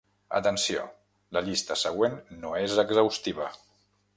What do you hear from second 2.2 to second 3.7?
no és exhaustiva.